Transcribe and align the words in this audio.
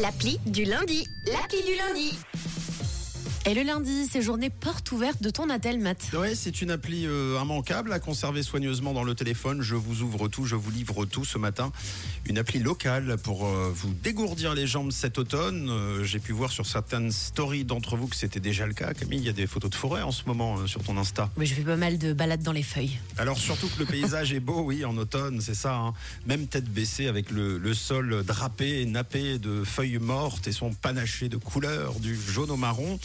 L'appli 0.00 0.40
du 0.46 0.64
lundi. 0.64 1.06
L'appli 1.26 1.62
du 1.62 1.74
lundi. 1.76 2.18
Et 3.46 3.54
le 3.54 3.62
lundi, 3.62 4.06
c'est 4.08 4.20
journée 4.20 4.50
porte 4.50 4.92
ouverte 4.92 5.22
de 5.22 5.30
ton 5.30 5.48
attel, 5.48 5.80
Matt. 5.80 6.10
Ouais, 6.12 6.34
c'est 6.34 6.60
une 6.60 6.70
appli 6.70 7.06
euh, 7.06 7.40
immanquable 7.42 7.90
à 7.90 7.98
conserver 7.98 8.42
soigneusement 8.42 8.92
dans 8.92 9.02
le 9.02 9.14
téléphone. 9.14 9.62
Je 9.62 9.76
vous 9.76 10.02
ouvre 10.02 10.28
tout, 10.28 10.44
je 10.44 10.56
vous 10.56 10.70
livre 10.70 11.06
tout 11.06 11.24
ce 11.24 11.38
matin. 11.38 11.72
Une 12.26 12.36
appli 12.36 12.58
locale 12.58 13.16
pour 13.16 13.46
euh, 13.46 13.72
vous 13.74 13.94
dégourdir 13.94 14.52
les 14.54 14.66
jambes 14.66 14.92
cet 14.92 15.18
automne. 15.18 15.70
Euh, 15.70 16.04
J'ai 16.04 16.18
pu 16.18 16.32
voir 16.32 16.52
sur 16.52 16.66
certaines 16.66 17.10
stories 17.10 17.64
d'entre 17.64 17.96
vous 17.96 18.08
que 18.08 18.14
c'était 18.14 18.40
déjà 18.40 18.66
le 18.66 18.74
cas. 18.74 18.92
Camille, 18.92 19.20
il 19.20 19.24
y 19.24 19.30
a 19.30 19.32
des 19.32 19.46
photos 19.46 19.70
de 19.70 19.74
forêt 19.74 20.02
en 20.02 20.12
ce 20.12 20.24
moment 20.26 20.66
sur 20.66 20.82
ton 20.82 20.98
Insta. 20.98 21.30
Mais 21.38 21.46
je 21.46 21.54
fais 21.54 21.62
pas 21.62 21.76
mal 21.76 21.96
de 21.96 22.12
balades 22.12 22.42
dans 22.42 22.52
les 22.52 22.62
feuilles. 22.62 22.98
Alors 23.16 23.38
surtout 23.38 23.68
que 23.68 23.78
le 23.78 23.86
paysage 23.86 24.34
est 24.34 24.40
beau, 24.40 24.60
oui, 24.60 24.84
en 24.84 24.96
automne, 24.98 25.40
c'est 25.40 25.54
ça. 25.54 25.74
hein. 25.76 25.94
Même 26.26 26.46
tête 26.46 26.66
baissée 26.68 27.06
avec 27.08 27.30
le, 27.30 27.56
le 27.56 27.72
sol 27.74 28.22
drapé, 28.22 28.84
nappé 28.84 29.38
de 29.38 29.64
feuilles 29.64 29.98
mortes 29.98 30.46
et 30.46 30.52
son 30.52 30.74
panaché 30.74 31.30
de 31.30 31.38
couleurs 31.38 31.98
du 32.00 32.14
jaune 32.14 32.50
au 32.50 32.56
marron. 32.58 32.98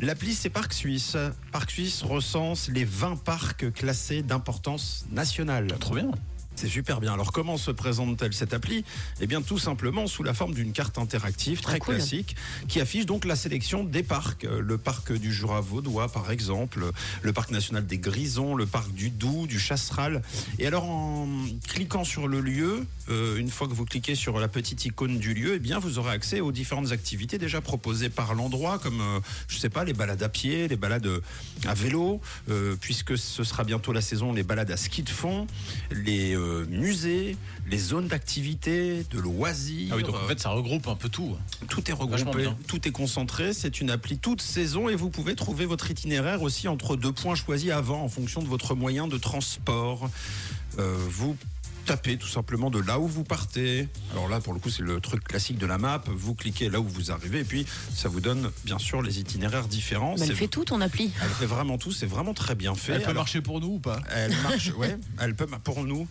L'appli, 0.00 0.34
c'est 0.34 0.50
Parc 0.50 0.72
Suisse. 0.72 1.16
Parc 1.52 1.70
Suisse 1.70 2.02
recense 2.02 2.68
les 2.68 2.84
20 2.84 3.16
parcs 3.16 3.72
classés 3.72 4.22
d'importance 4.22 5.06
nationale. 5.10 5.68
Trop 5.78 5.94
bien. 5.94 6.10
C'est 6.56 6.68
super 6.68 7.00
bien. 7.00 7.12
Alors 7.12 7.32
comment 7.32 7.56
se 7.58 7.70
présente-t-elle 7.72 8.32
cette 8.32 8.54
appli? 8.54 8.84
Eh 9.20 9.26
bien 9.26 9.42
tout 9.42 9.58
simplement 9.58 10.06
sous 10.06 10.22
la 10.22 10.32
forme 10.34 10.54
d'une 10.54 10.72
carte 10.72 10.98
interactive 10.98 11.60
très 11.60 11.74
Ah, 11.74 11.78
cool. 11.78 11.96
classique 11.96 12.36
qui 12.68 12.80
affiche 12.80 13.06
donc 13.06 13.24
la 13.24 13.34
sélection 13.36 13.82
des 13.82 14.02
parcs. 14.04 14.44
Euh, 14.44 14.60
Le 14.60 14.78
parc 14.78 15.12
du 15.12 15.32
Jura 15.32 15.60
vaudois 15.60 16.08
par 16.08 16.30
exemple, 16.30 16.90
le 17.22 17.32
parc 17.32 17.50
national 17.50 17.84
des 17.86 17.98
Grisons, 17.98 18.54
le 18.54 18.66
parc 18.66 18.92
du 18.92 19.10
Doubs, 19.10 19.46
du 19.48 19.58
Chasseral. 19.58 20.22
Et 20.58 20.66
alors 20.66 20.84
en 20.84 21.28
cliquant 21.68 22.04
sur 22.04 22.28
le 22.28 22.40
lieu, 22.40 22.86
euh, 23.10 23.36
une 23.36 23.50
fois 23.50 23.66
que 23.68 23.74
vous 23.74 23.84
cliquez 23.84 24.14
sur 24.14 24.38
la 24.38 24.48
petite 24.48 24.84
icône 24.84 25.18
du 25.18 25.34
lieu, 25.34 25.54
eh 25.56 25.58
bien 25.58 25.78
vous 25.80 25.98
aurez 25.98 26.12
accès 26.12 26.40
aux 26.40 26.52
différentes 26.52 26.92
activités 26.92 27.36
déjà 27.36 27.60
proposées 27.60 28.08
par 28.10 28.32
l'endroit 28.34 28.78
comme 28.78 29.00
euh, 29.00 29.20
je 29.48 29.58
sais 29.58 29.68
pas 29.70 29.84
les 29.84 29.92
balades 29.92 30.22
à 30.22 30.28
pied, 30.28 30.68
les 30.68 30.76
balades 30.76 31.06
euh, 31.06 31.20
à 31.66 31.74
vélo, 31.74 32.20
euh, 32.48 32.76
puisque 32.80 33.18
ce 33.18 33.42
sera 33.44 33.64
bientôt 33.64 33.92
la 33.92 34.00
saison 34.00 34.32
les 34.32 34.44
balades 34.44 34.70
à 34.70 34.76
ski 34.76 35.02
de 35.02 35.10
fond, 35.10 35.46
les 35.90 36.34
euh, 36.44 36.66
musées, 36.68 37.36
les 37.66 37.78
zones 37.78 38.08
d'activité, 38.08 39.04
de 39.10 39.18
loisirs. 39.18 39.88
Ah 39.92 39.96
oui, 39.96 40.02
donc 40.02 40.14
en 40.16 40.28
fait, 40.28 40.40
ça 40.40 40.50
regroupe 40.50 40.86
un 40.88 40.94
peu 40.94 41.08
tout. 41.08 41.36
tout 41.68 41.90
est 41.90 41.94
regroupé, 41.94 42.48
tout 42.66 42.86
est 42.86 42.92
concentré. 42.92 43.52
C'est 43.52 43.80
une 43.80 43.90
appli 43.90 44.18
toute 44.18 44.42
saison 44.42 44.88
et 44.88 44.94
vous 44.94 45.10
pouvez 45.10 45.34
trouver 45.34 45.66
votre 45.66 45.90
itinéraire 45.90 46.42
aussi 46.42 46.68
entre 46.68 46.96
deux 46.96 47.12
points 47.12 47.34
choisis 47.34 47.70
avant 47.70 48.02
en 48.02 48.08
fonction 48.08 48.42
de 48.42 48.48
votre 48.48 48.74
moyen 48.74 49.08
de 49.08 49.16
transport. 49.16 50.10
Euh, 50.78 50.96
vous 51.08 51.36
tapez 51.84 52.16
tout 52.16 52.28
simplement 52.28 52.70
de 52.70 52.80
là 52.80 52.98
où 52.98 53.06
vous 53.06 53.24
partez. 53.24 53.88
Alors 54.12 54.28
là, 54.28 54.40
pour 54.40 54.54
le 54.54 54.58
coup, 54.58 54.70
c'est 54.70 54.82
le 54.82 55.00
truc 55.00 55.22
classique 55.24 55.58
de 55.58 55.66
la 55.66 55.78
map. 55.78 56.02
Vous 56.06 56.34
cliquez 56.34 56.68
là 56.70 56.80
où 56.80 56.88
vous 56.88 57.10
arrivez 57.10 57.40
et 57.40 57.44
puis 57.44 57.66
ça 57.94 58.08
vous 58.08 58.20
donne 58.20 58.50
bien 58.64 58.78
sûr 58.78 59.02
les 59.02 59.20
itinéraires 59.20 59.68
différents. 59.68 60.14
Mais 60.18 60.26
elle 60.26 60.36
fait 60.36 60.48
tout 60.48 60.64
ton 60.64 60.80
appli. 60.80 61.10
elle 61.22 61.28
fait 61.28 61.46
vraiment 61.46 61.78
tout. 61.78 61.92
C'est 61.92 62.06
vraiment 62.06 62.34
très 62.34 62.54
bien 62.54 62.74
fait. 62.74 62.92
Elle 62.92 62.98
peut 63.00 63.10
Alors, 63.10 63.22
marcher 63.22 63.40
pour 63.40 63.60
nous 63.60 63.74
ou 63.74 63.78
pas? 63.78 64.00
elle 64.10 64.34
marche, 64.42 64.72
ouais. 64.78 64.96
Elle 65.20 65.34
peut, 65.34 65.46
pour 65.62 65.84
nous. 65.84 66.08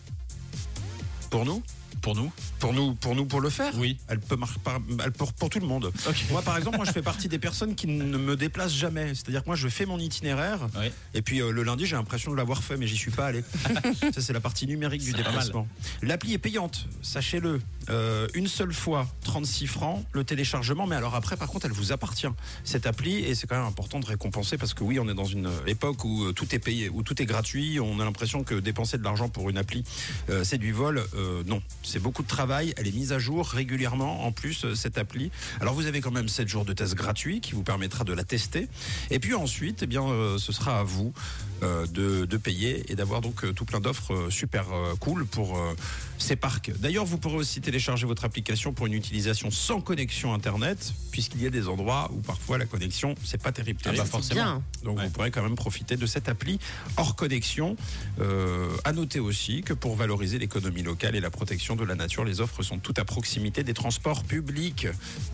Pour 1.34 1.46
nous 1.46 1.64
Pour 2.04 2.16
nous 2.16 2.32
pour 2.60 2.72
nous, 2.72 2.94
pour 2.96 3.14
nous, 3.14 3.26
pour 3.26 3.42
le 3.42 3.50
faire. 3.50 3.74
Oui. 3.78 3.98
Elle 4.08 4.22
peut 4.22 4.38
par- 4.64 4.80
elle 5.04 5.12
pour, 5.12 5.34
pour 5.34 5.50
tout 5.50 5.60
le 5.60 5.66
monde. 5.68 5.92
Moi, 6.32 6.42
par 6.42 6.58
exemple, 6.58 6.78
moi, 6.78 6.86
je 6.86 6.92
fais 6.94 7.02
partie 7.02 7.28
des 7.28 7.38
personnes 7.40 7.76
qui 7.76 7.88
ne 7.88 8.18
me 8.18 8.38
déplacent 8.38 8.74
jamais. 8.74 9.10
C'est-à-dire 9.16 9.42
que 9.44 9.48
moi, 9.50 9.58
je 9.58 9.68
fais 9.68 9.86
mon 9.86 10.00
itinéraire. 10.00 10.60
Oui. 10.80 10.86
Et 11.14 11.22
puis 11.22 11.42
euh, 11.42 11.52
le 11.52 11.64
lundi, 11.64 11.86
j'ai 11.86 11.98
l'impression 11.98 12.32
de 12.32 12.38
l'avoir 12.38 12.64
fait, 12.64 12.78
mais 12.78 12.88
j'y 12.88 12.96
suis 12.96 13.12
pas 13.12 13.26
allé. 13.26 13.44
Ça, 14.14 14.22
c'est 14.22 14.32
la 14.32 14.40
partie 14.40 14.66
numérique 14.66 15.04
du 15.04 15.12
déplacement. 15.12 15.68
L'appli 16.02 16.34
est 16.34 16.38
payante, 16.38 16.88
sachez-le. 17.02 17.60
Euh, 17.90 18.30
une 18.34 18.48
seule 18.48 18.72
fois, 18.74 19.08
36 19.26 19.68
francs, 19.68 20.06
le 20.14 20.24
téléchargement. 20.24 20.88
Mais 20.88 20.96
alors 20.96 21.16
après, 21.16 21.36
par 21.36 21.50
contre, 21.50 21.66
elle 21.66 21.74
vous 21.74 21.92
appartient, 21.92 22.28
cette 22.64 22.86
appli. 22.86 23.16
Et 23.16 23.36
c'est 23.36 23.46
quand 23.46 23.58
même 23.58 23.68
important 23.68 24.00
de 24.00 24.06
récompenser 24.06 24.58
parce 24.58 24.74
que 24.74 24.86
oui, 24.86 25.00
on 25.00 25.10
est 25.10 25.14
dans 25.14 25.26
une 25.26 25.50
époque 25.68 26.06
où 26.06 26.24
euh, 26.24 26.32
tout 26.32 26.56
est 26.56 26.60
payé, 26.60 26.88
où 26.88 27.04
tout 27.04 27.22
est 27.22 27.26
gratuit. 27.26 27.82
On 27.82 28.00
a 28.00 28.06
l'impression 28.06 28.46
que 28.46 28.56
dépenser 28.56 28.98
de 28.98 29.04
l'argent 29.04 29.28
pour 29.28 29.50
une 29.50 29.58
appli, 29.58 29.84
euh, 30.30 30.46
c'est 30.46 30.58
du 30.58 30.72
vol. 30.72 31.04
Euh, 31.16 31.44
non, 31.46 31.62
c'est 31.94 32.00
beaucoup 32.00 32.24
de 32.24 32.28
travail. 32.28 32.74
Elle 32.78 32.88
est 32.88 32.92
mise 32.92 33.12
à 33.12 33.20
jour 33.20 33.48
régulièrement, 33.48 34.26
en 34.26 34.32
plus, 34.32 34.66
euh, 34.66 34.74
cette 34.74 34.98
appli. 34.98 35.30
Alors 35.62 35.76
vous 35.76 35.86
avez 35.86 36.02
quand 36.02 36.10
même 36.10 36.28
7 36.28 36.48
jours 36.48 36.66
de 36.66 36.74
test 36.74 36.96
gratuit 36.96 37.40
qui 37.40 37.52
vous 37.54 37.62
permettra 37.62 38.04
de 38.04 38.14
la 38.14 38.24
tester. 38.24 38.68
Et 39.12 39.20
puis 39.20 39.36
ensuite, 39.36 39.84
eh 39.84 39.86
bien, 39.86 40.04
euh, 40.04 40.40
ce 40.40 40.52
sera 40.52 40.80
à 40.80 40.84
vous 40.84 41.14
euh, 41.62 41.86
de, 41.86 42.26
de 42.26 42.38
payer 42.38 42.92
et 42.92 42.96
d'avoir 42.96 43.22
donc 43.22 43.44
euh, 43.46 43.54
tout 43.54 43.66
plein 43.66 43.80
d'offres 43.80 44.12
euh, 44.16 44.30
super 44.32 44.66
euh, 44.74 44.96
cool 45.00 45.28
pour 45.28 45.56
euh, 45.56 45.76
ces 46.18 46.36
parcs. 46.36 46.72
D'ailleurs, 46.80 47.06
vous 47.06 47.20
pourrez 47.20 47.36
aussi 47.36 47.62
télécharger 47.62 48.08
votre 48.08 48.26
application 48.26 48.74
pour 48.74 48.88
une 48.88 48.94
utilisation 48.94 49.52
sans 49.52 49.80
connexion 49.80 50.34
Internet, 50.34 50.94
puisqu'il 51.12 51.44
y 51.44 51.46
a 51.46 51.52
des 51.52 51.68
endroits 51.68 52.10
où 52.12 52.22
parfois 52.22 52.58
la 52.58 52.66
connexion, 52.66 53.14
c'est 53.24 53.40
pas 53.42 53.52
terrible. 53.52 53.80
Ah 53.86 53.90
bah 53.90 53.96
terrible. 53.98 54.10
forcément. 54.12 54.42
Bien. 54.42 54.64
Donc 54.84 54.98
Ouais. 54.98 55.06
vous 55.06 55.12
pourrez 55.12 55.30
quand 55.32 55.44
même 55.44 55.56
profiter 55.56 55.96
de 55.96 56.06
cette 56.08 56.28
appli 56.28 56.58
hors 56.98 57.16
connexion. 57.16 57.76
Euh, 58.20 58.70
à 58.84 58.94
noter 58.94 59.20
aussi 59.20 59.62
que 59.62 59.74
pour 59.74 59.96
valoriser 59.96 60.40
l'économie 60.40 60.82
locale 60.82 61.16
et 61.16 61.20
la 61.22 61.30
protection 61.30 61.76
de 61.76 61.83
la 61.86 61.96
nature, 61.96 62.24
les 62.24 62.42
offres 62.42 62.64
sont 62.64 62.80
toutes 62.80 63.00
à 63.00 63.06
proximité 63.06 63.64
des 63.64 63.74
transports 63.74 64.24
publics. 64.24 64.88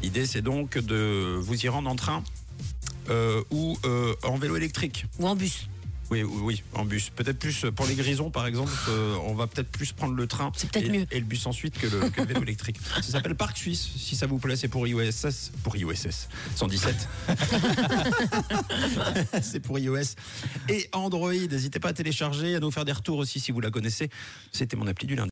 L'idée 0.04 0.26
c'est 0.26 0.42
donc 0.42 0.78
de 0.78 1.38
vous 1.40 1.66
y 1.66 1.70
rendre 1.70 1.90
en 1.90 1.96
train 1.96 2.24
euh, 3.10 3.44
ou 3.52 3.78
euh, 3.86 4.14
en 4.24 4.38
vélo 4.38 4.56
électrique. 4.56 5.06
Ou 5.20 5.28
en 5.28 5.36
bus. 5.36 5.68
Oui, 6.12 6.24
oui, 6.24 6.40
oui, 6.42 6.64
en 6.74 6.86
bus. 6.86 7.12
Peut-être 7.12 7.38
plus 7.38 7.66
pour 7.76 7.86
les 7.86 7.94
grisons, 7.94 8.32
par 8.32 8.48
exemple, 8.48 8.72
euh, 8.90 9.16
on 9.26 9.36
va 9.36 9.46
peut-être 9.46 9.70
plus 9.70 9.92
prendre 9.92 10.16
le 10.16 10.26
train 10.26 10.52
C'est 10.56 10.72
peut-être 10.72 10.88
et, 10.88 10.90
mieux. 10.90 11.06
et 11.12 11.20
le 11.20 11.26
bus 11.26 11.46
ensuite 11.46 11.78
que 11.78 11.86
le, 11.86 12.10
que 12.10 12.22
le 12.22 12.28
vélo 12.28 12.42
électrique. 12.42 12.78
Ça 12.96 13.12
s'appelle 13.12 13.36
Parc 13.36 13.58
Suisse, 13.58 13.90
si 13.96 14.16
ça 14.16 14.26
vous 14.26 14.40
plaît, 14.40 14.56
c'est 14.56 14.68
pour 14.68 14.88
IOSS. 14.88 15.52
Pour 15.64 15.76
IOSS 15.78 16.30
117. 16.56 17.08
c'est 19.44 19.60
pour 19.60 19.78
iOS 19.78 20.16
et 20.68 20.90
Android. 20.94 21.32
N'hésitez 21.34 21.80
pas 21.80 21.90
à 21.90 21.94
télécharger, 21.94 22.56
à 22.56 22.60
nous 22.60 22.72
faire 22.72 22.86
des 22.86 22.92
retours 22.92 23.20
aussi 23.20 23.40
si 23.40 23.52
vous 23.52 23.62
la 23.62 23.70
connaissez. 23.70 24.10
C'était 24.52 24.78
mon 24.78 24.88
appli 24.88 25.06
du 25.06 25.16
lundi. 25.16 25.28